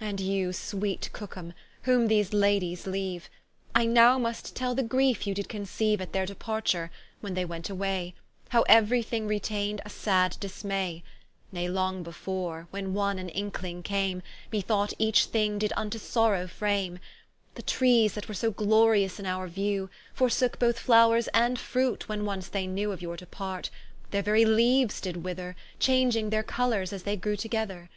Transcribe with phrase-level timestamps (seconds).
[0.00, 3.22] And you sweet Cooke ham, whom these Ladies leaue,
[3.74, 7.68] I now must tell the griefe you did conceaue At their departure; when they went
[7.68, 8.14] away,
[8.50, 11.02] How euery thing retaind a sad dismay:
[11.50, 16.46] Nay long before, when one an inkeling came, Me thought each thing did vnto sorrow
[16.46, 17.00] frame:
[17.56, 22.24] The trees that were so glorious in our view, Forsooke both flowres and fruit, when
[22.24, 23.70] once they knew Of your depart,
[24.12, 27.90] their very leaues did wither, Changing their colours as they grewe together.